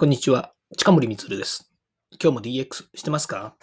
[0.00, 0.54] こんにちは。
[0.78, 1.70] 近森光です。
[2.12, 3.54] 今日も DX してますか？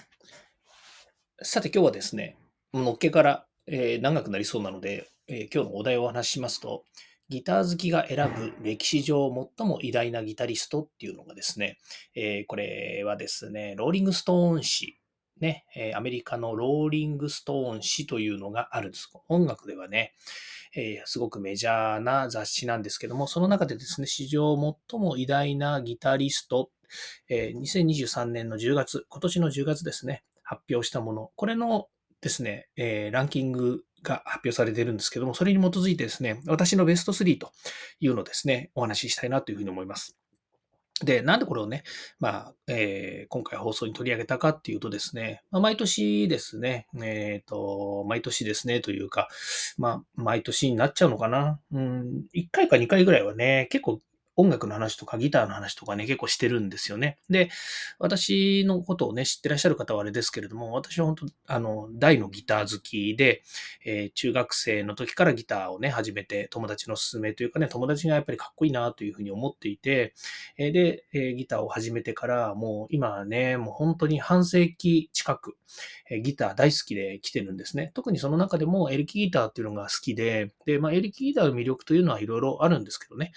[1.41, 2.37] さて今日はですね、
[2.75, 6.83] のっけから、えー、長くなりそうなので、えー、今日のお題をお話ししますと、
[7.27, 11.79] ギター好きが選ぶ歴史上最も偉大なギタリストっていうのがですね、
[12.13, 14.99] えー、これはですね、ローリングストーン誌、
[15.41, 15.65] ね、
[15.95, 19.09] アメリカのローリングストーン誌というのがあるんです。
[19.27, 20.13] 音楽ではね、
[20.75, 24.55] えー、すごくメジャーな雑誌なんですけども、その中でですね、史上
[24.89, 26.69] 最も偉大なギタリスト、
[27.29, 31.87] えー、2023年の10月、今年の10月ですね、発表したもの、これの
[32.21, 37.51] ですね、えー、ランキングが発表されているんですけども、それに基づいてですね、私のベスト3と
[37.99, 40.17] いうのをですね、お話ししたいなというふうに思います。
[41.03, 41.83] で、なんでこれをね、
[42.19, 49.27] まあ、えー、今回放送に取り上げたかっていうとですね、まあ、毎年ですね、えっ、ー、と、毎年ですね、というか、
[49.77, 51.59] まあ、毎年になっちゃうのかな。
[51.71, 54.01] うん、1回か2回ぐらいはね、結構
[54.37, 57.17] 音楽の話とかギターの話とかね、結構してるんですよね。
[57.29, 57.49] で、
[57.97, 63.41] 私のことをね、知ってらっしゃる方はあれですけれども、私は本当、あの、大のギター好きで、
[63.83, 70.13] えー、中学生の時からギターをね、始めて、友達の勧めというかね、友達がやっぱりかっこいいなというふうに思っていて、
[70.57, 75.57] えー、で、えー、ギターを始めてから、もう今はね、もう本当に半世紀近く、
[76.09, 77.91] えギター大好きで来てるんですね。
[77.93, 83.31] 特にその中でもエレキギターっていうのが好きで、で、まあ、エレキギターの魅力というのはいろいろあるんですけどね、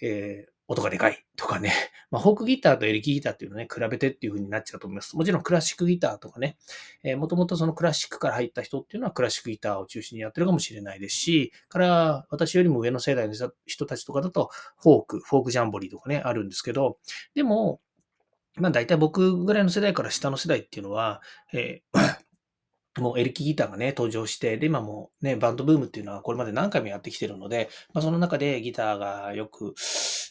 [0.00, 0.25] えー、
[0.68, 1.72] 音がでかいとかね、
[2.10, 5.16] まあ、フォークギターとエレキギターっていうのね、比べてっていう風になっちゃうと思います。
[5.16, 6.56] もちろんクラシックギターとかね、
[7.04, 13.34] えー、もともとそのクラシックから入った人っていうのはクラシックギターを中心にやってるかもしれないですし、から私よりも上の世代の
[13.66, 16.98] 人たちとかだと、フォーク、フォークジャンボリーとかね、あるんですけど、
[17.34, 17.80] でも、
[18.54, 22.25] まあ大体僕ぐらいの世代から下の世代っていうのは、えー
[22.98, 29.74] もうエレキギターがね、登場して、で、今もね、バンドブームっていうのはこれまで何回もやってきてるので、まあ、その中でギターがよく、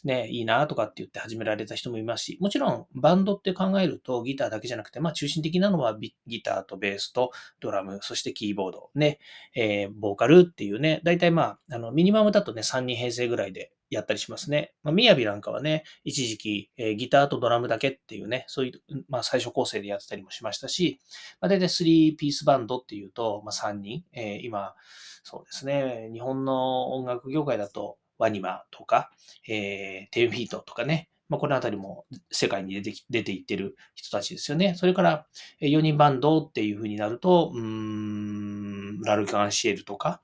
[0.03, 9.19] ね、いいなとかって言って始められた人もいますし、もちろんバンドって考えるとギターだけじゃなくて、まあ中心的なのはギターとベースとドラム、そしてキーボード、ね、
[9.55, 14.73] えー、ボーカルっていうね、大体まあ、あの、ミニマムだとね、3人編成ぐらいでやったりしますね。
[14.83, 20.99] まあ、みやびなんかはね、一時期、えー、ギターとドラムだけっていうね、そういう、まあ、最初構成でやってたりもしましたし、
[21.41, 24.75] まあ、大体3ピースバンドっていうと、まあ、3人、えー、今、
[25.23, 29.11] そうですね、日本の音楽業界だと、 WANIMA とか、
[29.47, 34.75] えー、テンフィートとかね、まあ、このあたりも世界に出て出ていってる人たちですよね。
[34.75, 35.25] それから、
[35.59, 40.21] 4人バンドっていう風になると、うーん、 L'Arc〜en〜Ciel とか、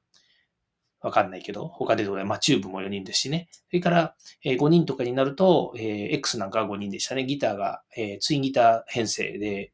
[1.01, 3.49] わかんないけど、他でどれ、まあ、チューブも4人ですしね。
[3.51, 7.25] それから、えー、5人とかになると、えー、X なんかは5人でしたね。
[7.25, 9.73] ギターが、えー、ツインギター編成で、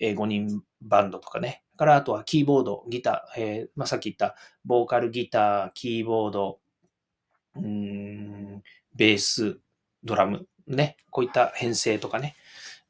[0.00, 1.64] えー、5人バンドとかね。
[1.76, 6.60] から、あとはキーボード、ギター、えー、まあ、さっき言った、ボーカルギター、キーボード、
[7.56, 8.62] うん、
[8.94, 9.58] ベース、
[10.04, 10.96] ドラム、ね。
[11.10, 12.36] こういった編成とかね、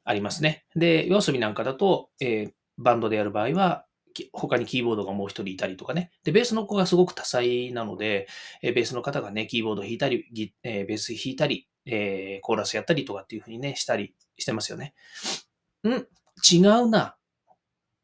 [0.03, 0.65] ありますね。
[0.75, 3.85] で、夜遊びなんかだと、えー、バンドでやる場合は、
[4.33, 6.11] 他にキーボードがもう一人いたりとかね。
[6.23, 8.27] で、ベースの子がすごく多彩なので、
[8.61, 14.93] えベースの方がね、キーボード弾いたり、ギえベース弾いたり、えーコーラスやったりとかっていうふうにね、したりしてますよね。
[15.87, 17.15] ん違うな。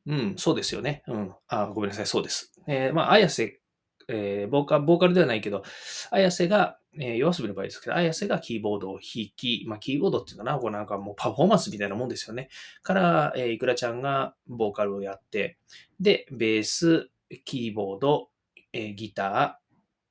[0.05, 1.03] うん、そうですよね。
[1.07, 1.35] うん。
[1.47, 2.53] あ、ごめんなさい、そうです。
[2.65, 3.59] えー、まあ、綾瀬、
[4.07, 5.63] えー、ボーカル、ボーカルではないけど、
[6.11, 12.49] 綾瀬が、えー、夜遊びの場合ですけど、綾瀬がキーボードを弾き、まあ、キーボードっていうかな、これなんかもうパフォーマンスみたいなもんですよね。
[12.83, 15.57] から、えー、いくらちゃんがボーカルをやって、
[15.99, 17.09] で、ベース、
[17.43, 18.29] キーボード、
[18.73, 19.59] えー、ギタ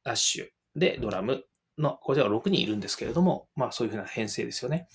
[0.05, 1.45] ー、アッシュ、で、ドラム
[1.79, 4.89] の、これでは6人いるんですけれども、まあそういうふうな編成ですよね。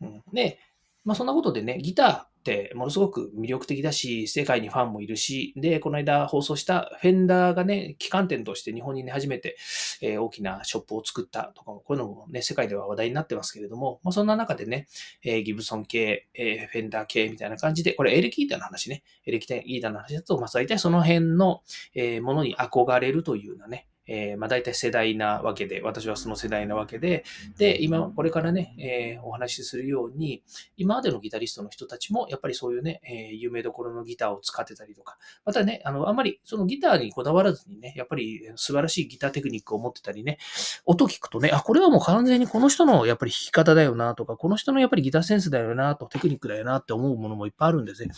[0.00, 0.58] うん、で、
[1.04, 2.35] まあそんなことでね、ギター、
[2.74, 9.56] ものすごく魅力的だし、世界にファンもいるし、で、この間放送したフェンダーがね、機関店として日本にね、初めて、
[10.00, 14.86] えー、大きなショップを作ったとかも、こういうのもね、世界では話題になってますけれども、まあ、そんな中でね、
[15.22, 21.62] えー、ギブソン系、えー、フェンダー系みたいな感じで、これエレキギターの話ね、エレキギターの話だと、まあ、大体その辺の、
[21.94, 27.24] えものに憧れるというようなね、えー、まあ大体世代なわけで、私はその世代なわけで、
[27.58, 30.42] で、今、これからね、えー、お話しするように、
[30.76, 40.38] 今までのギタリストの人たちも、やっぱりそういうね、えー、有名どころのギターを使ってたりとか、またね、あの、あんまりそのギターにこだわらずにね、やっぱり素晴らしいギターテクニックを持ってたりね、
[40.84, 48.10] 音聞くとね、あ、これはもう完全にこの人のやっぱり弾き方だよなとか、この人のやっぱりギターセンスだよなと、テクニックだよなって思うものもいっぱいあるんですね。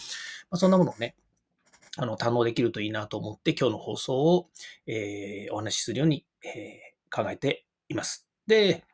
[0.51, 1.17] まあ、そんなものをね、
[2.01, 4.51] あの、堪能できるといいなと思って、今日の放送を、
[4.87, 8.29] えー、お話しするように、えー、考えています。
[8.47, 8.85] で、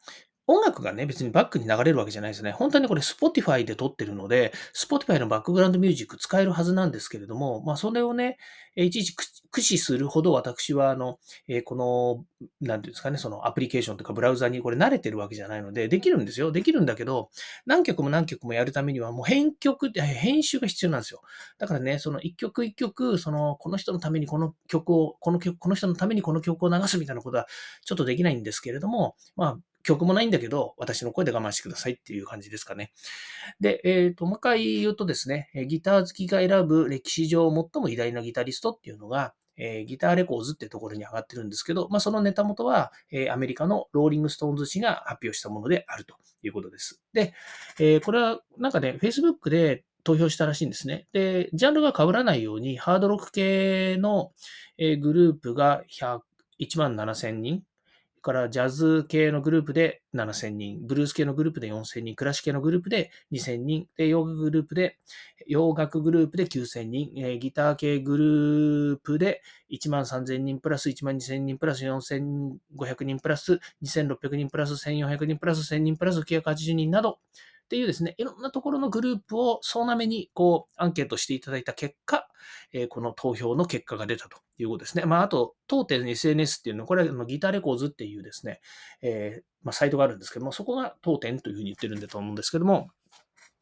[0.46, 2.52] 音楽がね、別にバックに流れるわけじゃないですね。
[2.52, 8.36] 本当にこれ Spotify で撮ってるので、Spotify のバックグラウンドミュージック使えるはずなんですけれども、まあそれをね、
[8.76, 11.18] いちいち駆使するほど私は、あの、
[11.48, 16.52] えー、この、なんていうんですかね、そのアプリケーションとかブラウザにこれ慣れてるわけじゃないので、できるんですよ。
[16.52, 17.30] できるんだけど、
[17.64, 21.22] 何曲も何曲もやるためにはもう編曲、編集が必要なんですよ。
[21.58, 27.46] だからね、その一曲一曲、その、この人のためにこの曲を、この曲、この人のためにこの曲を流すみたいなことは
[27.84, 32.92] ちょっとできないんですけれども、まあ、曲もないんだけど、私の声で我慢してくださいっていう感じですかね。
[33.60, 47.00] で、えっ、ー、と、もう一回言うとですね、ギター好きが選ぶ歴史上最も偉大なギタリストっていうのが、えー、ギターレコーズってところに上がってるんですけど、まあ、そのネタ元は、えー、アメリカのローリングストーンズ誌が発表したものであるということです。
[47.12, 47.34] で、
[47.78, 51.06] えー、これはなんかね、Facebook で投票したらしいんですね。
[51.12, 54.32] で、ジャンルが被らないように、ハードロック系の
[54.78, 56.20] グループが100
[56.60, 57.62] 1万7000人、
[58.24, 64.98] からジャズ系のグループで7000人、ブルース系のグループで4000人、クラシック系のグループで2000人、で洋楽グループで、
[65.46, 77.18] 洋楽グループで9000人、えーギター系グループで1万3000人プラス1万2000人プラス4500人プラス2600人プラス1400人プラス1000人プラス980人など、
[77.64, 82.28] っていうですね、いろんなところのグループを総なめにこうアンケートしていただいた結果、
[82.72, 85.04] えこの投票の結果が出たということですね。
[85.04, 88.60] まあ、あと、当店 SNS っていうのは、これはギターレコーズっていうですね、
[89.02, 92.88] えー、まあ、サイトがあるんですけども、そこが当店というふうに言ってるんだと思うんですけども、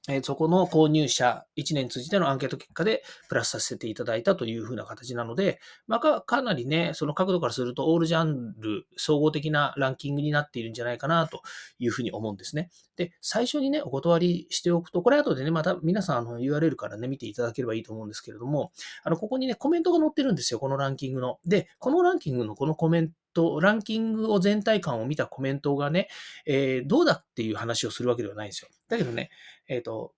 [0.08, 11.42] えーそこの購入者1年通じてのアンケート結果でプラスさせていただいたというふうな形なので、まあ、かなりね、その角度からするとオールジャンル総合的なランキングになっているんじゃないかなと
[11.78, 12.70] いうふうに思うんですね。
[12.96, 18.72] で、最初にね、お断りしておくと、これ後でね、また皆さんあの URL からね、見ていただければいいと思うんですけれども、
[19.04, 21.38] あの、ここにね、コメントが載ってるんですよ、このランキングの。
[21.46, 26.08] で、このランキングのこのコメンと、ランキングを全体感を見たコメントがね、
[26.46, 28.68] えー、どうだっていう話をするわけではないんですよ。
[28.88, 29.30] だけどね、
[29.68, 30.12] えっ、ー、と、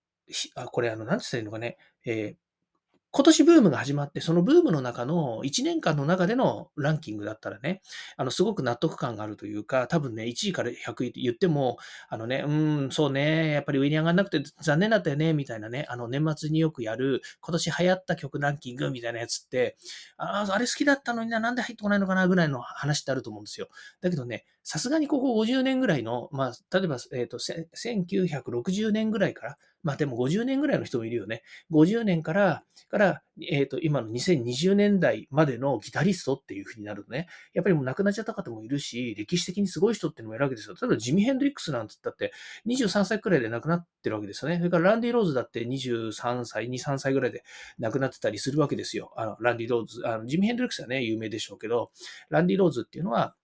[0.57, 2.44] あ、これあの、なんて言ったらいいのかね、えー、
[3.17, 7.81] 今年ブームが始まって、そのブームの中の1年間の中でのランキングだったらね、
[8.17, 11.77] あの、すごく納得感があるというか、多分ね、1位から100位って言っても、
[12.09, 19.77] あのね、うん、そうね、やっぱり上に上がんなくて残念だったよね、みたいなね、あの、年末によくやる、今年流行った曲ランキングみたいなやつって、
[20.17, 23.69] ああ、あれ好きだったのにな、なんで入ってこないのかな、ぐらいの話ってあると思うんですよ。
[24.01, 31.43] だけどね、さすがにここ50年ぐらいの、まあ、例えば、えっ、ー、と、1960年ぐらいから、まあでも50年ぐらいの人もいるよね。
[31.71, 40.75] 50年から、から、えっ、ー、と、今の2020年代までのギタリストっていう風になるとね、やっぱりもう亡くなっちゃった方もいるし、歴史的にすごい人っていうのもいるわけですよ。
[40.81, 42.33] 例えばジミ・ヘンドリックスなんて言ったって
[42.67, 44.59] 23歳くらいで亡くなってるわけですよね。
[44.59, 47.45] それからランディ・ローズだって23歳、2、3歳ぐらいで
[47.79, 49.13] 亡くなってたりするわけですよ。
[49.17, 51.91] あの、ランディ・ローズ、あのジミ・ヘンドリックスはね、有名でしょうけど、
[52.31, 53.35] ランディ・ローズっていうのは、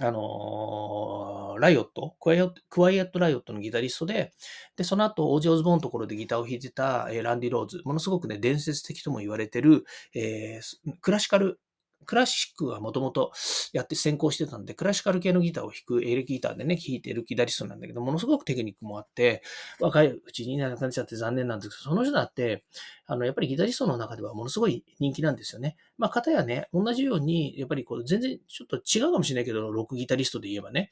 [0.00, 2.16] あのー、ライオット？
[2.18, 4.32] クワイエット・クワイエットライオットのギタリストで、
[4.76, 9.84] で、その後、オージー・オズボーンのところでギターを弾いてた、えー、ランディ・ローズ、ものすごくね、伝説的とも言われてる、
[10.14, 11.60] えー、クラシカル
[12.06, 13.32] クラシックはもともと
[13.72, 19.42] やって先行してたんで、クラシカル系のギターを弾くエレキギターでね、弾いてるギタリストなんだけど、ものすごくテクニックもあって、
[19.80, 22.64] 若いうちに亡くなっちゃって残念なんですけど、その人だって、
[23.06, 25.76] あの、やっぱりギタリストの中ではものすごい人気なんですよね。
[25.98, 30.90] まあ、方やね、同じように、やっぱりこう、全然ちょっと違うかもしれないけど、ロックギタリストで言えばね、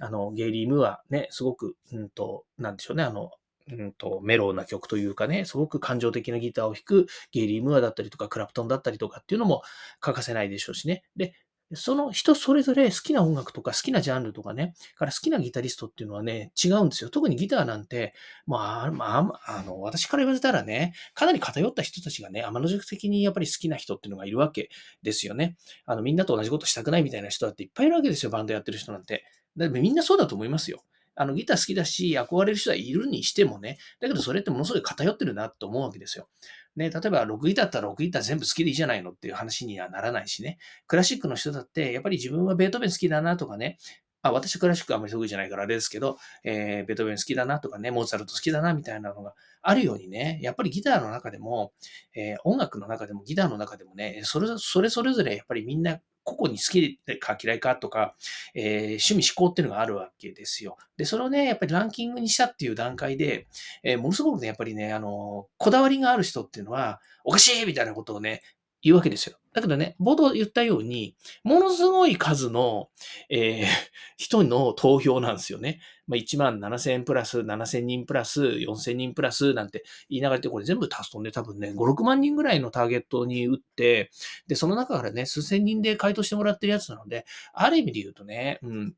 [0.00, 3.30] あの、ゲイリー・ムーアね、すごく、うんと、なんでしょうね、あの、
[3.72, 9.62] うんと、メローな曲というかね、すごく感情的なギターを弾くゲイリー・ムーアだったりとか、クラプトンだったりとかっていうのも
[10.00, 11.02] 欠かせないでしょうしね。
[11.16, 11.34] で、
[11.74, 17.10] その人それぞれ好きな音楽とか好きなジャンルとかね、から好きなギタリストっていうのはね、違うんですよ。
[17.10, 18.14] 特にギターなんて、
[18.46, 24.68] まあ、まあ、あの、私から言わせたらね、かなり偏った人たちがね、天の塾的にやっぱり好きな人っていうのがいるわけ
[25.02, 25.56] ですよね。
[25.86, 29.24] あの、みんなと同じことしたくないみたいな人だっていっぱいいるわけですよ、バンドやってる人なんて。
[29.56, 30.84] だみんなそうだと思いますよ。
[31.16, 36.28] あの、ギター好きだし、憧れる人はいるにしてもね、だけどそれってものすごい偏ってるなと思うわけですよ。
[36.76, 40.58] ね、例えば6ギターだったら6ギター全部好きでいいじゃないのっていう話にはならないしね。
[40.86, 43.78] クラシックの人だって、やっぱり自分はベートーベン好きだなとかね、
[44.26, 51.72] あ、私クラシックあんまり得意じゃないからあれですけど、えー、ベートーベン好きだなとかね、モーツァルト好きだなみたいなのがあるようにね、やっぱりギターの中でも、
[52.14, 58.16] えー、音楽の中でもギターの中でもね、それそれそれぞれやっぱりみんな個々に好きか嫌いかとか、
[58.52, 60.76] えー、趣味思考っていうのがあるわけですよ。
[60.96, 63.46] で、それをね、やっぱりランキングにしたっていう段階で、
[63.84, 68.42] えー、ものすごくね、やっぱりね、あの、こだわりがある人っていうのは、おかしいみたいなことをね、
[68.86, 69.36] 言うわけですよ。
[69.52, 72.88] だけどね、冒頭言ったように、ものすごい数の、
[73.28, 73.66] えー、
[74.16, 75.80] 人の投票なんですよね。
[76.06, 84.12] まあ、1万7000プラス、7000人プラス、4000人プラスなんて言いながらって、これ全部足すとね、多分ね、5、6万人ぐらいのターゲットに打って、
[84.46, 88.94] で、その中からね、数千人で回答してもらってるやつなので、ある意味で言うとね、うん、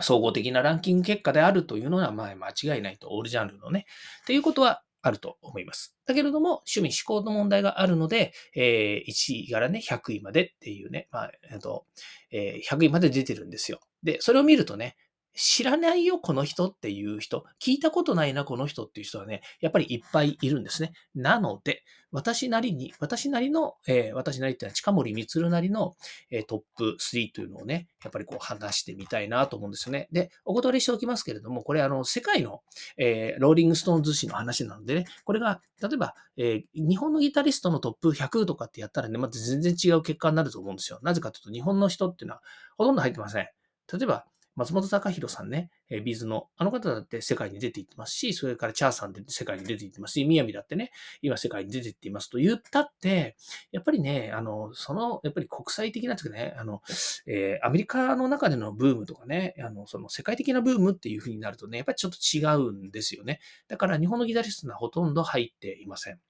[0.00, 3.86] 総合的なランキング結果であるというのは、まあ、間違いないと、オールジャンルのね。
[4.22, 5.96] っていうことはあると思います。
[6.06, 11.86] だけれども、趣味思考の問題があるので、えー、1位からね、100位までっていうね、まあ、えっと、
[12.30, 13.80] えー、100位まで出てるんですよ。
[14.02, 14.96] で、それを見るとね、
[15.34, 20.92] 知らないよ、この人っていう人、聞いたことないな、この人っていう人はね、やっぱりいっぱいいるんですね。
[21.14, 25.94] なので、私なりに、私なりの、えー、私なりっていうのは近森光なりの、
[26.30, 30.08] えー、トップ3というのをね、やっぱりこう話してみたいなと思うんですよね。
[30.12, 32.60] で、お断りしておきますけれども、これあの、世界の、
[32.98, 40.98] えー、ローリングストーンズ誌の話なのでね、これが、例えば、え日本のギタリストのトップ100とかってやったらね、また全然違う結果になると思うんですよ。
[41.02, 42.42] なぜかというと、日本の人っていうのは
[42.76, 43.48] ほとんど入ってません。
[43.92, 50.90] 例えば、松本孝弘さんね、えー、ビーズの、あの方だって世界に出ていってますし、それからチャーさんで世界に出ていってますし、 MIYAVIだってね、
[51.22, 53.36] 今世界に出ていっていますと言ったって、
[53.70, 56.82] やっぱりね、あの、その、やっぱり国際的なというかね、あの、
[57.26, 63.40] えー、アメリカの中でのブームとかね、あの、その世界的なブームっていう風になるとね、やっぱりちょっと違うんですよね。
[63.68, 66.20] だから日本のギタリストはほとんど入っていません。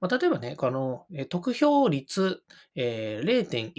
[0.00, 2.42] まあ、例えばね、この、え得票率、
[2.74, 3.72] えー、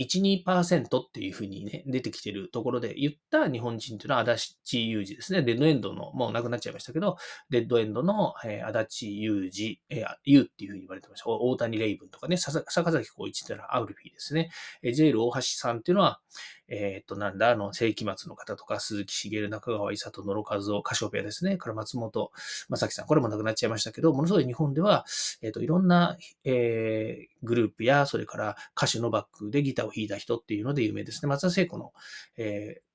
[0.45, 5.41] 0.12%っていうふうにね、出てきてるところで言った日本人というのは足立裕二ですね。
[5.43, 7.17] レッドエンドの、もう亡くなっちゃいましたけど、
[7.49, 11.29] レッドエンドの、えー、足立裕二、えー、ユっていうふうに言われてました。
[11.29, 14.49] 大谷レイブンとかね、坂崎光一っていうのはアウルフィーですね。
[14.81, 16.21] えー、ジェイル大橋さんっていうのは、
[16.67, 21.57] えっ、ーと、なんだ、あの、世紀末の方とか、鈴木茂、中川伊里、野呂和夫、カシオペアですね。
[21.57, 22.31] から松本
[22.69, 23.05] 正樹さん。
[23.05, 25.05] これも亡くなっちゃいましたけど、ものすごい日本では、
[25.41, 31.29] えっ、ーと、いろんな、えー、グループや、それから歌手のバックでギターを弾いた人っていうので有名ですね。
[31.29, 31.93] 松田聖子の、
[32.37, 32.85] えー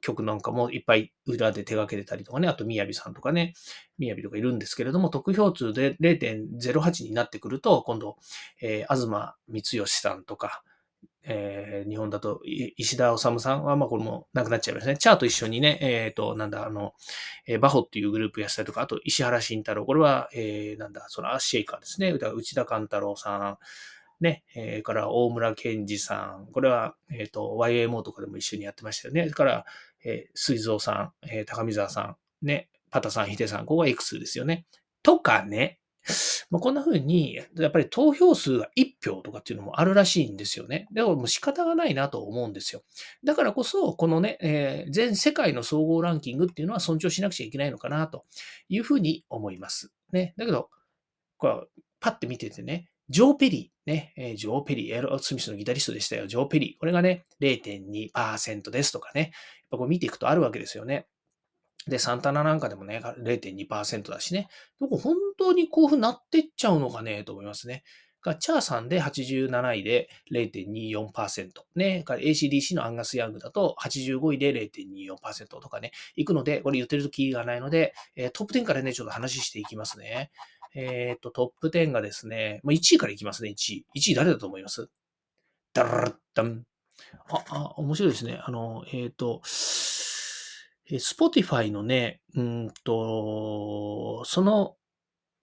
[0.00, 3.54] 曲なんかもいっぱい裏で手掛けてたりとかね、あと、みやびさんとかね、
[3.98, 8.16] みやびとかいるんですけれども、得票数で0.08になってくると、今度、
[8.60, 10.62] えー、東光義さんとか、
[11.22, 14.96] えー、日本だと、石田治さんは、まあこれもなくなっちゃいますね。
[14.96, 16.94] チャーと一緒にね、えっ、ー、と、なんだ、あの、
[17.46, 22.10] えー、バホっていうグループやったりとか、あと石原慎太郎、これは、えー、なんだ、そのアッシェイカーですね。
[22.12, 23.58] 内田勘太郎さ
[24.20, 29.30] ん、ね、えー、から大村健二さん、これは、えっ、ー、と、YMO とかでも一緒にやってましたよね。
[29.30, 29.64] から、
[30.04, 34.66] えー、水蔵さん、えー、高見沢さん、ね、パタさん、ヒデさん、ここが X ですよね。
[35.02, 35.79] とかね、
[36.50, 40.88] まあ、こんな風に、やっぱり投票数が1票とかっていうのもあるらしいんですよね。
[40.92, 42.82] だからもう仕方がないなと思うんですよ。
[43.24, 48.24] だからこそ、このね、えー、全世界の総合ランキングっていうのは尊重しなくちゃいけないのかなと
[48.68, 49.92] いうふうに思います。
[50.12, 50.34] ね。
[50.36, 50.70] だけど、
[51.36, 56.78] これパッて見ててね、ジョー・ペリー、ね、えー、ジョー・ペリー、エロ・スミスのギタリストでしたよ、ジョー・ペリー。
[56.78, 59.30] これがね、0.2%ですとかね、やっ
[59.72, 61.06] ぱこう見ていくとあるわけですよね。
[61.86, 64.48] で、サンタナなんかでもね、0.2%だしね。
[64.80, 67.82] どこ本当にこういう風になってっちゃうのかね、と思いますね。
[68.22, 71.48] が、チャーさんで87位で0.24%。
[71.74, 72.04] ね。
[72.06, 80.30] ACDC のアンガス・ヤングだと85位で0.24%とかね、行くので、これ言ってるとキリがないので、えー、トップ10からね、ちょっと話していきますね。
[80.74, 83.86] えっ、ー、と、トップ10がですね、まあ、1位からいきますね、1位。
[83.96, 84.88] 1位誰だと思います？
[85.72, 86.64] ダラッダン。
[87.28, 88.40] あ、あ、面白いですね。
[88.42, 89.40] あの、えっ、ー、と、
[90.90, 94.76] Spotify のね、うんと、その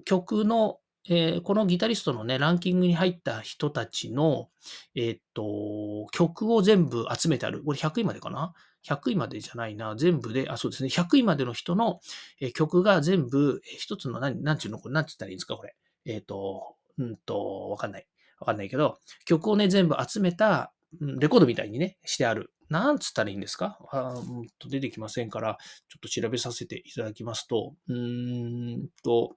[0.07, 4.49] 曲の、えー、このギタリストのね、ランキングに入った人たちの、
[4.95, 7.61] えー、っと、曲を全部集めてある。
[7.63, 8.53] これ100位までかな
[8.87, 9.95] ?100 位までじゃないな。
[9.97, 10.89] 全部で、あ、そうですね。
[10.89, 11.99] 100位までの人の、
[12.39, 14.79] えー、曲が全部、えー、一つの、何、なんちゅうの？
[14.79, 15.55] これ、なんて言ったらいいんですか？
[15.57, 15.75] これ。
[16.05, 18.07] えっ、と、うんと、わかんない。
[18.39, 20.71] わかんないけど、曲をね、全部集めた、
[21.01, 22.53] レコードみたいにね、してある。
[22.69, 23.77] なんつったらいいんですか？
[23.91, 25.57] あうんと出てきませんから、
[25.89, 29.35] ちょっと調べさせていただきますと、うーんと、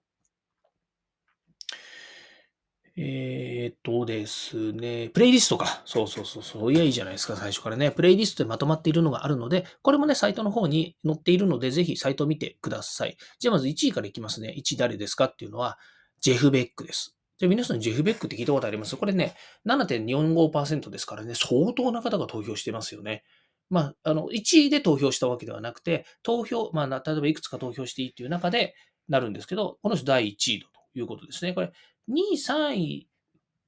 [2.97, 5.83] えー、っとですね、プレイリストか。
[5.85, 7.91] そうそうそう、そういやいいじゃないですか、最初からね。
[7.91, 13.17] プレイリストでまとまっているのがあるので、これもね、サイトの方に載っているので、ぜひサイトを見てください。
[13.39, 14.55] じゃあまず1位からいきますね。
[14.59, 15.79] 1位誰ですかっていうのは、
[16.21, 17.17] ジェフ・ベックです。
[17.39, 18.97] で、皆さんジェフ・ベックって聞いたことあります？
[18.97, 19.35] これね、
[19.67, 23.25] 7.45%ですからね、相当な方が投票してますよね。
[23.71, 28.75] まあ、あの、1位で投票したわけではなくて、投票、まあ、例えばいくつか投票していいっていう中で
[29.09, 31.53] なるんですけど、この人第1位だということですね。
[31.53, 31.73] これ、
[32.09, 33.09] 2位、3位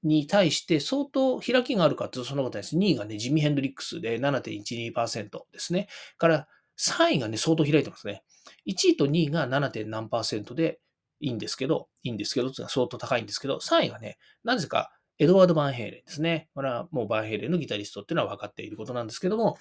[0.02, 2.76] に対して相当開きがあるかっていうとそんなことないです。
[2.76, 5.88] 2位がね、ジミ・ヘンドリックスで7.12%ですね。
[6.18, 6.48] から
[6.78, 8.24] 3位がね、相当開いてますね。
[8.66, 9.86] 1位と2位が 7.
[9.86, 10.08] 何
[10.56, 10.80] で、
[11.24, 16.48] いいんですけど、いいんですけど、つ相当高いんですけど、3位がね、なぜかエドワード・バンヘイレンですね。
[16.52, 19.56] これはもうバンヘイレンのギタリストっていうのは分かっていることなんですけども、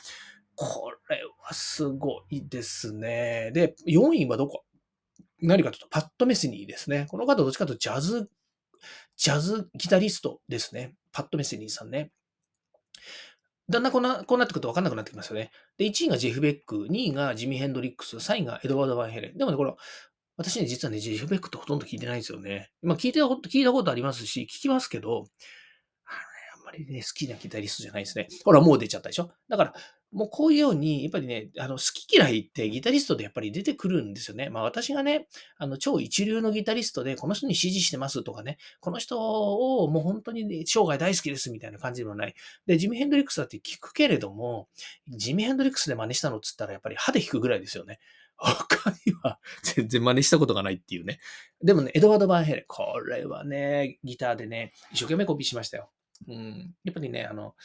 [0.56, 3.52] これはすごいですね。
[3.54, 4.64] で、4位はどこ？
[5.42, 7.08] 何かというと、パッド・メスニーですね。
[7.10, 8.30] この方どっちかというとジャズ、
[9.18, 10.96] ジャズギタリストですね。
[11.12, 12.12] パッド・メスニーさんね。
[13.70, 15.52] だんだんこんな、こうなってくると分かんなくなってきますよね。
[15.78, 19.38] で、1位がジェフ・ベック、2位がジミ・ヘンドリックス、3位がエドワード・バンヘレン。
[19.38, 19.74] でもね、これ、
[20.38, 22.72] 私ね、実はね、ジェフ・ベックってほとんど聞いてないんですよね。
[22.82, 25.26] まあ、聞いたこと、聞いたことありますし、聞きますけど、あのね、
[26.58, 28.28] あんまりね、好きなギタリストじゃないですね。
[28.44, 29.74] ほら、もう出ちゃったでしょだから、
[30.12, 34.50] もうこういうように、やっぱりね、あの、好き嫌いってギタリストでやっぱり出てくるんですよね。
[34.50, 35.28] まあ私がね、
[35.58, 39.20] あの、超一流のギタリストで、この人に支持してますとかね、この人
[39.84, 42.36] をもう本当に、ね、生涯大好きですみたいな感じでもない。
[42.66, 44.68] で、ジミ・ヘンドリックスだって聞くけれども、
[45.08, 48.00] ジミ・ヘンドリックスで真似したのっつったらやっぱり歯で弾くぐらいですよね。
[48.36, 51.20] 他には全然真似したことがないっていうね。
[51.64, 55.92] でもね、エドワード・バンヘレ、これはね、ギターでね、一生懸命コピーしましたよ。
[56.28, 57.56] うん、やっぱりね、あの、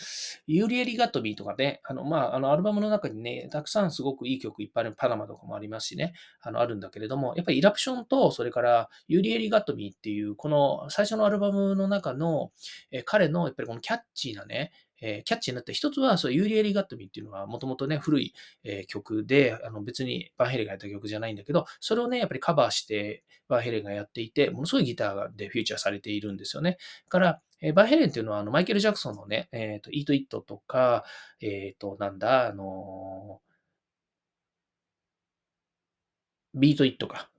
[0.47, 12.51] ユーリエリ・ガットビーとかね、あの、まあ、あの、アルバムの中にね、たくさんすごくいい曲いっぱいある、パナマとかもありますしね、あの、あるんだけれども、やっぱりイラプションと、それからユーリエリ・ガットビーっていう、この最初のアルバムの中の、
[12.91, 18.35] え彼の、やっぱりこのキャッチーなね、えー、キャッチーになった一つは、そう、ユーリエリ・ガットミっていうのは、もともとね、古い、
[18.65, 26.79] えー、曲で、あの別にバンヘレがやった曲じゃないんだけど、それをね、やっぱりカバーして、バンヘレがやっていて、ものすごいギターでフューチャーされているんですよね。
[27.09, 31.05] から、えー、バイヘレンっていうのは、あの、マイケル・ジャクソンのね、えっ、ーと、イート・イットとか、
[31.41, 33.41] えっ、ーと、なんだ、あの
[36.55, 37.31] ビート・イットか。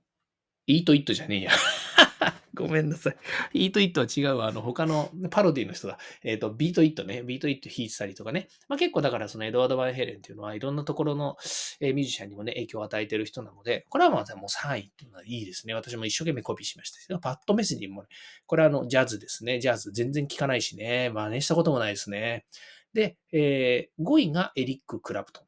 [0.68, 1.50] イート・イットじゃねえや
[2.54, 3.16] ごめんなさい。
[3.54, 4.48] イートイットは違うわ。
[4.48, 5.96] あの、他のパロディの人だ。
[6.24, 7.22] えっ、ー、と、ビートイットね。
[7.22, 8.48] ビートイット弾いてたりとかね。
[8.68, 11.36] まあ結構だからそのエドワード・ヴァン・ヘイレンっていうのはいろんなところの、
[11.80, 15.74] えー、ミュージシャンにもね、影響を与えてる人なので、これはまあもう3位っていうのはいいですね。
[15.74, 17.18] 私も一生懸命コピーしました。
[17.18, 18.08] パット・メセニーもね、
[18.46, 19.60] これはあの、ジャズですね。
[19.60, 21.10] ジャズ全然聞かないしね。
[21.10, 22.44] 真似したこともないですね。
[22.92, 25.47] で、えー、5位がエリック・クラプトン。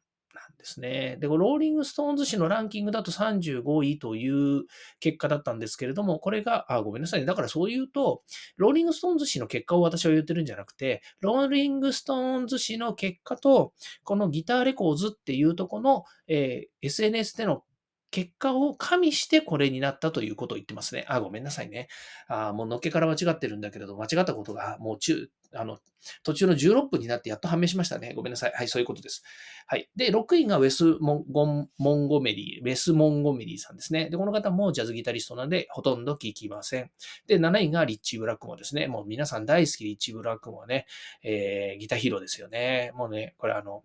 [0.60, 1.16] ですね。
[1.20, 4.64] で、ローリングストーンズ誌のランキングだと35位という
[5.00, 7.26] 結果だったんですけれども、これが、あ、ごめんなさいね。
[7.26, 8.22] だからそう言うと、
[8.56, 13.72] ローリングストーンズ誌の結果を私は言ってるんじゃなくて、ローリングストーンズ誌の結果と、
[14.04, 17.64] このギターレコーズっていうとこの、えー、SNS での
[18.10, 21.04] 結果を加味してこれになったということを言ってますね。
[21.08, 21.88] あ、ごめんなさいね。
[22.28, 25.78] あもうのっけから間違ってるんだけれど、間違ったことがもう中、あの、
[26.22, 28.14] 途中の16分になってやっと判明しましたね。
[28.14, 28.52] ごめんなさい。
[28.54, 29.22] はい、そういうことです。
[29.66, 29.88] はい。
[29.96, 34.08] で、6位がウェスモンゴ・モンゴメリー、ウェス・モンゴメリーさんですね。
[34.10, 36.90] で、この方もジャズギタリストなんで、ほとんど聞きません。
[37.26, 38.86] で、7位がリッチー・ブラックモですね。
[38.86, 40.86] もう皆さん大好きリッチー・ブラックモはね、
[41.22, 42.92] えー、ギターヒーローですよね。
[42.94, 43.82] もうね、これあの、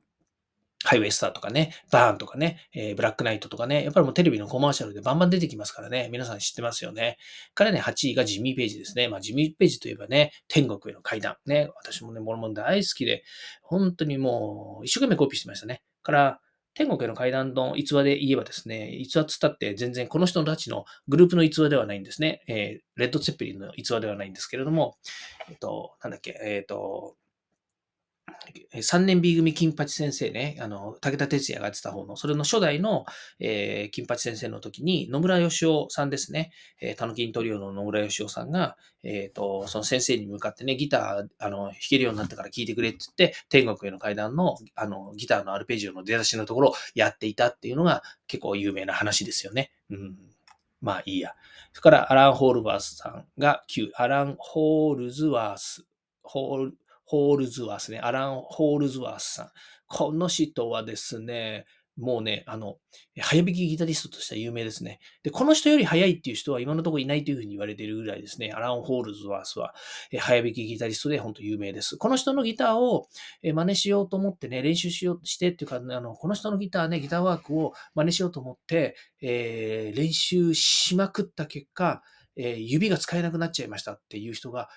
[0.86, 7.18] ハイウェイスターとかね、バーンとかね、えー、ブラックナイトとかね、やっぱりもうテレビのコマーシャルでバンバン出てきますからね、皆さん知ってますよね。
[7.56, 9.08] からね、8位がジミー・ページですね。
[9.08, 11.38] まあ、ジミー・ページといえばね、天国への階段。
[11.46, 13.24] ね、私もね、モルモン大好きで、
[13.64, 15.82] 本当にもう、一生懸命コピーしてましたね。
[16.04, 16.40] から、
[16.76, 22.44] 天国への階段の逸話で言えばですね、逸話つったって全然この人たちのグループの逸話ではないんですね。
[22.48, 24.98] えー、レッド・ツェッペリンの逸話ではないんですけれども、
[25.50, 27.16] えっと、なんだっけ、えっと、
[28.74, 33.06] 3年 B 組金八先生ね、あの、武田鉄矢がやってた方の、それの初代の、
[33.40, 49.72] えー、金八先生の時に、野村義雄さんですね、えー、タヌキントリオの野村義雄さんが、えっ、ー、と、その先生に向かってね、ギター、あの、弾けるようになってから聴いてくれって言って、天国への階段の、あの、ギターのアルペジオの出だしのところをやっていたっていうのが結構有名な話ですよね。
[49.90, 50.18] うん。
[50.82, 51.34] まあいいや。
[51.74, 55.86] それからアラン・ホールワースさんが9、アラン・ホールズワース、
[56.24, 59.50] ホール、ホールズワースね、アラン・ホールズワースさん。
[59.88, 61.66] この人はですね、
[61.98, 62.76] もうね、あの、
[63.22, 65.00] 早弾きギタリストとしては有名ですね。
[65.24, 68.52] で、この人より早いっていう人は今のところいないというふうに言われているぐらいですね。
[68.52, 69.74] アラン・ホールズワースは、
[70.12, 71.96] え早弾きギタリストで本当有名です。
[71.96, 73.08] この人のギターを
[73.42, 82.02] 真似しようと思ってね、練習しようとしてっていうか、あの、この人のギターね、ギターワークを真似しようと思って、えー、練習しまくった結果、
[82.36, 84.68] えー、指が使えなくなっちゃいましたっていう人が、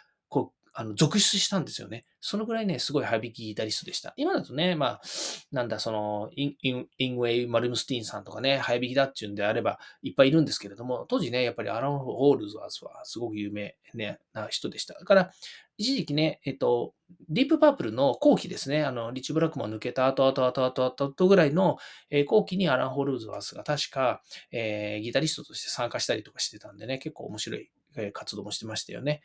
[0.78, 2.04] あの、続出したんですよね。
[2.20, 4.14] そのぐらいね、すごい早弾きギタリストでした。
[4.16, 5.00] 今だとね、まあ、
[5.50, 14.94] なんだ、その、インインインウェイ・マルムスティーンさんとかね、早弾きだっていうんであれば、いっぱいいるんですけれども、当時ね、やっぱりアラン・ホールズワースはすごく有名、ね、な人でした。
[14.94, 15.32] だから、
[15.78, 16.94] 一時期ね、えっと、
[17.28, 21.78] ディープパープルの後期ですね、あの、リッチー・ブラックモア抜けた後、後、後、後、後、後ぐらいの、
[22.10, 27.68] えー、後期にアラン・ホールズワースが確か、えー、ギタリストとして参加したりとかしてたんでね、結構面白い
[28.12, 29.22] 活動もしてましたよね。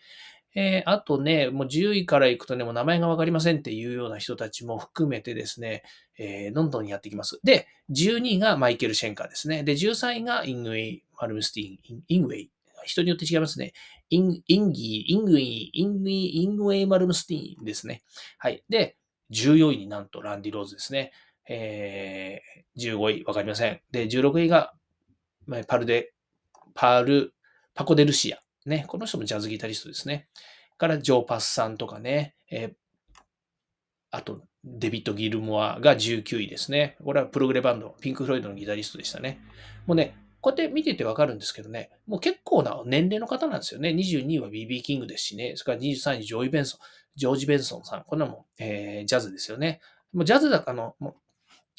[0.55, 5.83] えー、あとね、もう10位から行くとね、もう名前がわかりませんっていうような人たちも含めてですね、
[6.17, 7.39] えー、どんどんやってきます。
[7.43, 9.63] で、12位がマイケル・シェンカーですね。
[9.63, 12.51] で、13位がイングウェイ・マルムスティーン、イングウェイ。
[12.85, 13.73] 人によって違いますね。
[14.09, 18.03] イン、インギー、イングイン、イングイン、イングウェイ・マルムスティンですね。
[18.37, 18.63] はい。
[18.69, 18.97] で、
[19.31, 21.11] 14位になんとランディ・ローズですね。
[21.49, 23.81] えー、15位、わかりません。
[23.91, 24.73] で、16位が、
[25.67, 26.13] パルデ、
[26.73, 27.33] パル、
[27.73, 28.42] パコデルシア。
[28.69, 30.27] ね、この人もジャズギタリストですね。
[30.77, 32.73] から、ジョー・パスさんとかね、えー、
[34.11, 36.97] あと、デビッド・ギルモアが19位ですね。
[37.03, 39.41] これはプログレバンド、ピンク・フロイドのギタリストでしたね。
[39.85, 43.89] もうね、こうやって見ててわかるんですけどね、もう結構な年齢の方なんですよね。
[43.89, 46.79] 22位は BB キングですしね、それから23位ジョイ・ベンソン、
[47.15, 49.81] ジョージ・ベンソンさん、こんなもん、えー、ジャズですよね。
[50.13, 51.15] もうジャズだ、あの、も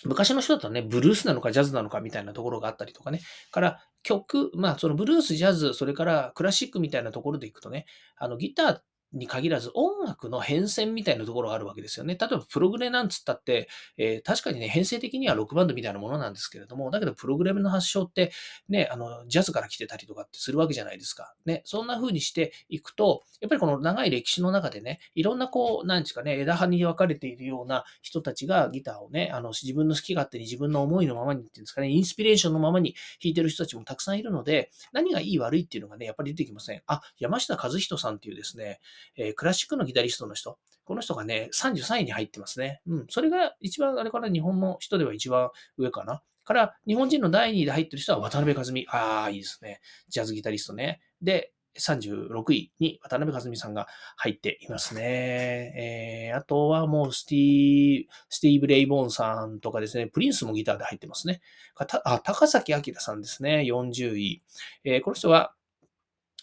[0.05, 3.21] 昔の人だとね、ブルースなのかジャズなのかみたいなところがあったりとかね。
[3.51, 7.87] から曲、まあそのブルース、ジャズ、それからクラシックみたいなところでいくとね、
[8.17, 12.16] あのギターっに限らず音楽の変遷みたいなところがあるわけですよね。
[12.20, 18.33] 例えばプログレなんつったって、えー、確かにね、編成的にはロックバンドみたいなものなんですけれども、だけどプログラムの発祥って
[18.68, 21.35] ね、あの、ジャズから来てたりとかってするわけじゃないですか。
[21.46, 36.83] ね、そんな風にしていくと、やっぱりこの長い歴史の中でね、いろんなこう、なんですかね、枝葉に分かれているような人たちがギターをね、あの、自分の好き勝手に自分の思いのままにっていうんですかね、インスピレーションのままに弾いてる人たちもたくさんいるので、何がいい悪いっていうのがね、やっぱり出てきません。
[36.87, 38.81] あ、山下和人さんっていうですね、
[39.17, 42.81] えー、クラシックのギタリストの人、この人がね、33位に入ってますね。
[42.87, 43.07] うん。
[43.09, 46.23] それが一番、あれから日本の人では一番上かな。
[46.45, 48.87] から、日本人の第2位で入ってる人は渡辺和美。
[48.90, 49.81] ああ、いいですね。
[50.09, 51.01] ジャズギタリストね。
[51.23, 56.31] で、36位に渡辺和美さんが入っていますね。
[56.31, 61.40] えー、あとはもうスティー、スティーブ・レイボーンさんとかですね、プリンスもギターで入ってますね。
[61.77, 64.43] あ、高崎明さんですね、40位。
[64.85, 65.55] えー、この人は、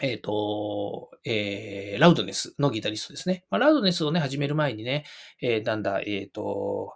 [0.02, 3.46] えっ、ー、と、えー、ラウドネスのギタリストですね。
[3.50, 5.06] まあ、ラウドネスをね、始める前にね、
[5.42, 6.96] えー、なんだ、えっ、ー、と、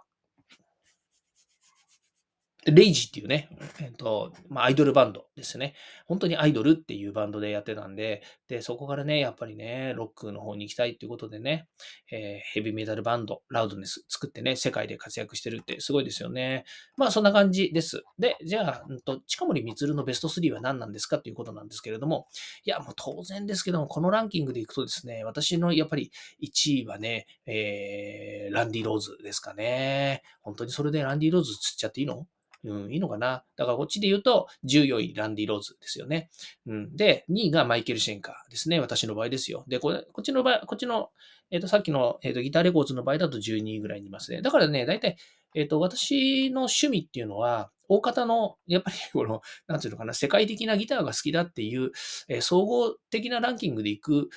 [2.66, 3.48] レイジっていうね、
[3.80, 5.74] えっと、まあ、アイドルバンドですね。
[6.06, 11.68] 本当にアイドルっていうバンドでやってたんで、で、そこからね、やっぱりね、ロックの方に行きたいっていうことでね、
[12.10, 16.64] えー、ヘビーメタルバンド、ラウドネス作ってね、世界で活躍してるってすごいですよね。
[16.96, 18.02] まあ、そんな感じです。
[18.18, 22.26] で、じゃあ、うんと、近森光のベスト3は何なんですかっていうことなんですけれども、
[22.64, 26.10] いや、もう当然ですけども、このランキングでいくとですね、私のやっぱり
[26.42, 30.22] 1位はね、えー、ランディ・ローズですかね。
[30.40, 32.26] 本当にそれでランディ・ローズ釣っちゃっていいの？
[32.64, 33.44] うん、いいのかな。
[33.56, 36.30] だからこっちで言うと、14位、ランディ・ローズですよね。
[36.66, 38.80] うん、で、2位がマイケル・シェンカーですね。
[38.80, 39.64] 私の場合ですよ。
[39.68, 41.10] で、これこっちの場合、こっちの、
[41.50, 44.42] えっ、ー、と、さっきの、えーと、ギターレコーズの場合だと12位ぐらいにいますね。
[44.42, 45.16] だからね、大体、
[45.54, 51.92] えっ、ー、と、私の趣味っていうのは、大方の、やっぱりこの、なんていうのかな、世界的なギターが好きだっていう、
[52.28, 54.28] えー、総合的なランキングでいく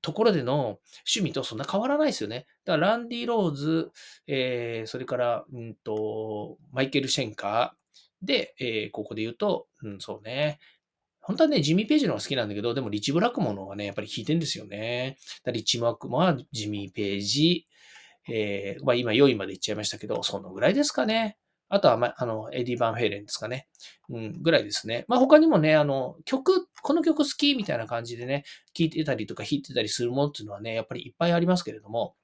[0.00, 2.46] ところでの趣味とそんな変わらないですよね。
[2.68, 3.90] だから、ランディ・ローズ、
[4.26, 10.58] えー、それから、うんと、マイケル・シェンカー、で、えー、ここで言うと、うん、そうね。
[11.22, 15.16] 本当はね、ジミー・ページの方が好きなんだけど、でもリッチ・ブラックモンの方がね、やっぱり弾いてんですよね。
[15.44, 17.66] だリッチ・ブラックモンはジミー・ページ、
[18.30, 21.38] えー、まあ今4位まで行っちゃいましたけど、そのぐらいですかね。
[21.70, 23.68] あとは、ま、あの、エディ・ヴァン・ヘイレンですかね。
[24.08, 25.04] うん、ぐらいですね。
[25.06, 32.14] まあ他にもね、あの、曲、この曲好きみたいな感じでね、聴いてたりとか弾いてたりするものっていうのはね、やっぱりいっぱいありますけれども、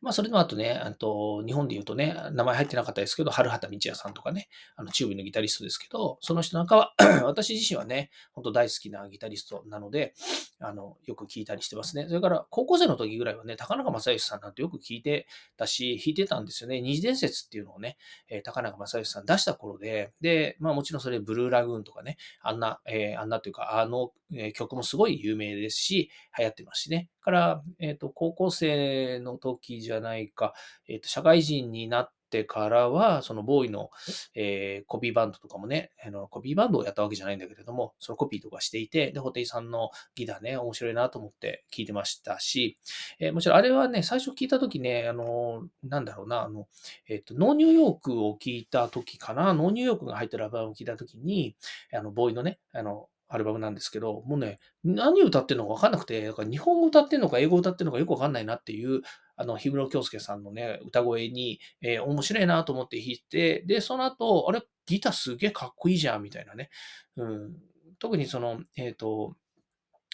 [0.00, 10.14] まあ、それの後ね、あと、日本で言うとね、名前入ってなかったですけど、春畑道哉さんとかね、あの、チューブのギタリストですけど、その人なんかは 私自身はね、本当大好きなギタリストなので、
[10.60, 12.06] あの、よく聞いたりしてますね。
[12.08, 16.80] それから、高校生の時ぐらいはね、高中正義さんなんてよく聞いてたし、弾いてたんですよね。
[16.80, 17.96] 二次伝説っていうのをね、
[18.28, 27.08] えー、高中正義さん出した頃で、で、まあもちろんそれ、ブルーラグーンとかね、あんな、えー、あんなというか、あの、えー、曲もすごい有名ですし、流行ってますしね。
[27.24, 30.52] から、えっ、ー、と、高校生の時じゃないか、
[30.86, 33.90] えっ、ー、と、社会人になってからは、そのボーイの、
[34.34, 42.76] えー、コピーバンドとかもね、あのコピーバンドをやったわけじゃないんだけれども、そのコピーとかしていて、で、ホテイさんのギターね、面白いなと思って聞いてましたし、
[43.20, 46.66] えー、もちろんあれはね、最初聞いた時ね、あの、なんだろうな、あの、
[47.08, 51.56] えっ、ー、と、ノーニューヨークを聞いた時かな、ノーニューヨークが入ってるアルバムを聞いた時に、
[51.92, 59.00] あの、ボーイのね、あの、アルバムなんですけど、もうね、何歌ってるのか分かんなくて、だから日本語歌ってるのか英語歌ってるのかよく分かんないなっていう、
[59.36, 66.70] あの、氷室京介さんのね、歌声に、えー、面白いなと思って弾いて、で、その後、あれ、ギターすげえかっこいいじゃん、みたいなね。
[67.16, 67.56] うん、
[67.98, 69.36] 特にその、えっ、ー、と、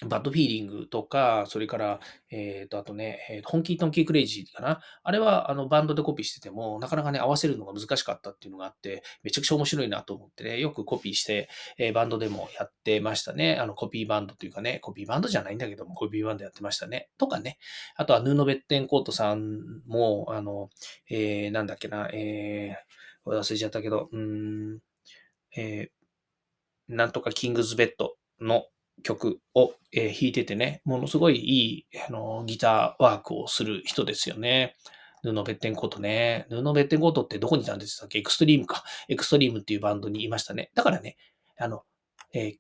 [0.06, 4.80] バッドフィーリングとか、それから、えっ、ー、と、あとね、えー、ホンキートンキークレイジーかな。
[5.02, 13.56] あれは、あの、バンドでコピーしてても、なかなかね、合わせるのが難しかったっていうのがあって、めちゃくちゃ面白いなと思ってね、よくコピーして、えー、バンドでもやってましたね。
[13.56, 17.10] あの、コピーバンドというかね、コピーバンドじゃないんだけども、コピーバンドやってましたね。
[17.18, 17.58] とかね。
[17.96, 20.70] あとは、ヌーノ・ベッテンコートさんも、あの、
[21.10, 24.78] えー、なんだっけな、えー、忘れちゃったけど、うん、
[25.56, 28.66] えー、なんとかキングズベッドの、
[29.02, 34.74] 曲を、えー、弾いててね、ものすごいいいあのーギターワークをする人ですよね。
[35.22, 36.46] ヌノベッテンコートね。
[36.50, 38.18] ヌノベッテンコートってどこにいたんでしたっけ？
[38.18, 38.84] エクストリームか。
[39.08, 40.70] エクストリームっていうバンドにいましたね。
[40.74, 41.16] だからね、
[41.58, 41.82] あの、
[42.32, 42.56] えー、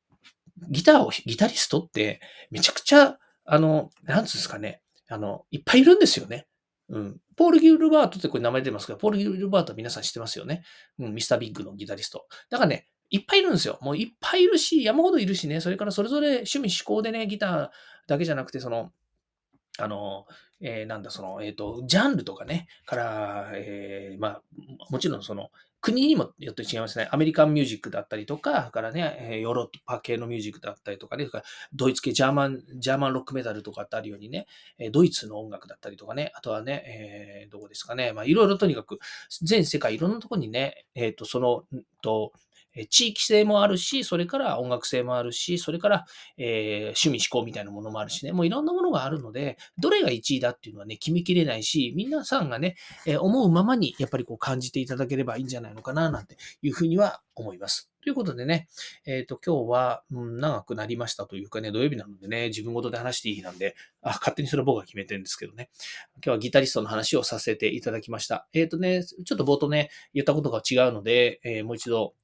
[0.68, 6.46] ギターを、ギタリストってめちゃくちゃ、あの、なんつうんですかね、あの、いっぱいいるんですよね。
[6.90, 7.20] うん。
[7.36, 10.62] ポール・ギルバートってこれ名前出てますけど、ポール・ギルバートは皆さん知ってますよね。
[10.98, 12.26] うん、ミスター・ビッグのギタリスト。
[12.50, 13.78] だからね、いっぱいいるんですよ。
[13.82, 17.70] もういっぱいいるし、山ほどいるしね、それからそれぞれ趣味嗜好でね、ギター
[18.06, 18.92] だけじゃなくて、その、
[19.78, 20.26] あの、
[20.60, 24.42] えーなんだ、その、えっ、ーと、ジャンルとかね、から、えーまあ、
[24.90, 27.08] もちろんその、国にもよって違いますね。
[27.10, 34.46] アメリカンミュージックだったりとか、からね、ヨーロッパ系のミュージックだったりとかね、からドイツ系、ジャーマン、ジャーマンロックメタルとかってあるようにね、
[34.92, 38.98] ドイツの音楽だったりとかね、あとはね、えーどこですかね、まあ、いろいろとにかく、
[39.42, 41.64] 全世界いろんなところにね、えっ、ーと、その、
[42.02, 42.32] と、
[42.86, 57.90] 地域性もあるし、それから音楽性もあるし、それから、えー趣味思考みたいなものもあるしね、もういろんなものがあるので、どれが1位だっていうのはね、決めきれないし、皆さんがね、えー思うままにやっぱりこう感じていただければいいんじゃないのかな、なんていうふうには思います。
[58.02, 58.66] ということでね、
[59.04, 65.70] えっ、ーと、今日は、うん、長くなりましたというかね、土曜日なのでね、自分事で話していい日なんで、あ、勝手にそれは僕が決めてるんですけどね。
[66.14, 68.48] 今日はギタリストの話をさせていただきました。
[68.54, 72.14] えっ、ーとね、ちょっと冒頭ね、言ったことが違うので、えーもう一度、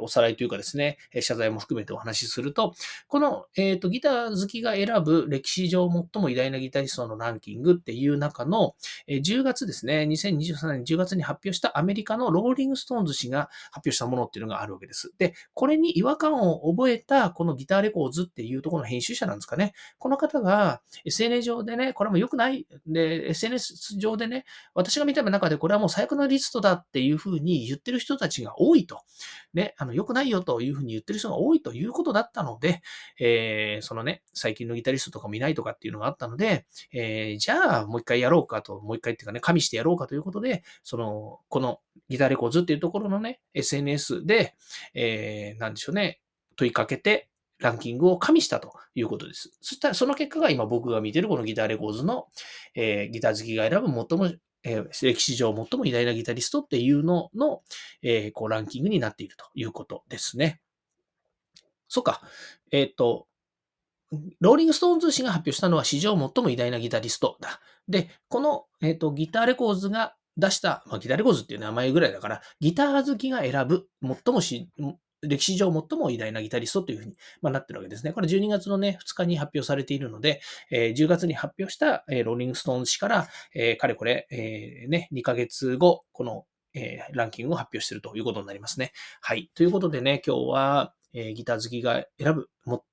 [0.00, 2.74] おさらいというかですね、謝罪も含めてお話しすると、
[3.08, 8.74] この、えっ、と、ギター好きが選ぶ歴史上最も偉大なギタリストのランキングっていう中の、
[9.06, 15.12] えー10月ですね、2023年10月に発表したアメリカのローリングストーンズ誌が発表したものっていうのがあるわけです。
[15.18, 19.72] で、これに違和感を覚えたこのギターレコーズっていうところの編集者なんですかね。
[19.98, 22.66] この方が SNS 上でね、これも良くない。
[22.86, 29.02] で、SNS 上でね、私が見た中でこれはもう最悪のリストだっていうふうに言ってる人たちが多いと。
[29.54, 32.82] ね、あの、良くないよというふうに言ってる人が多いということだったので、
[33.18, 44.54] えーそのね、最近のギタリストとかもいないとかっていうのがあったので、えーじゃあもう一回やろうかと、もう一回っていうかね、加味してやろうかということで、その、このギターレコーズっていうところのね、SNS で、
[44.94, 46.20] えーなんでしょうね、
[46.56, 47.28] 問いかけて、
[47.58, 49.52] ランキングを加味したということです。
[49.60, 52.28] そしたら、その結果が今僕が見てるこのギターレコーズの、
[52.74, 57.62] えーギター好きが選ぶ最も、えー歴史上最も偉大なギタリストっていうのの、
[58.02, 60.60] えーこうランキングになっているということですね。
[61.88, 62.22] そっか。
[62.70, 63.26] えっ、ーと、
[64.40, 67.60] ローリングストーンズ誌が発表したのは史上最も偉大なギタリストだ。
[67.88, 74.68] で、この、えっとギターレコーズが出した、まあ、ギターレコーズっていう名前ぐらいだから、ギター好きが選ぶ最もし
[75.22, 78.12] 歴史上最も偉大なギタリストというふうに、ま、なってるわけですね。
[78.12, 88.92] これ12月のね、2日に発表されているので、え10月に発表した、えローリングストーン氏から、えかれこれ、えね、2ヶ月後、この、えランキングを発表しているということになりますね。
[89.20, 89.50] はい。
[89.54, 92.84] ということでね、今日は、えギター好きが選ぶ、も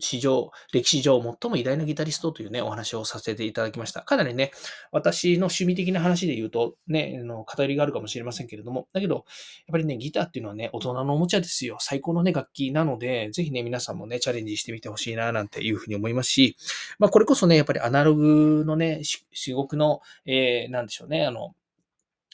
[0.00, 4.02] 史上、歴史上最も偉大なギタリストというね、お話をさせていただきました。
[4.02, 4.52] かなりね、
[4.92, 9.24] 私の趣味的な話で言うと、ね、あの偏りがあるかもしれませんけれども、だけど、やっ
[9.72, 11.78] ぱりね、ギターっていうのはね、大人のおもちゃですよ。
[11.80, 16.56] 最高のね、楽器なので、ぜひね、皆さんもね、チャレンジしてみてほしいな、なんていうふうに思いますし、
[16.98, 21.54] まあ、これこそね、やっぱりアナログのね、至極の、えー、なんでしょうね、あの、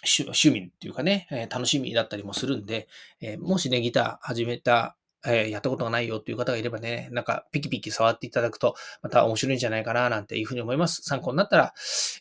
[0.04, 2.88] 趣趣味っていうかね、えー楽しみだったりもするんで、
[3.20, 11.02] えーもしね、ギター始めた、えーやったことがないよっていう方がいればね、なんかピキピキ触っていただくと、また面白いんじゃないかな、なんていうふうに思います。
[11.02, 11.74] 参考になったら、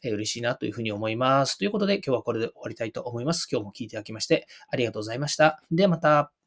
[0.03, 1.57] えー嬉しいなというふうに思います。
[1.57, 3.47] ということで、今日はこれで終わりたいと思います。
[3.51, 5.61] 今日も聞いていただきまして、ありがとうございました。
[5.71, 6.42] ではまた。